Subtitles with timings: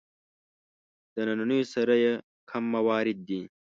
[1.13, 2.13] د نننیو سره یې
[2.49, 3.41] کم موارد دي.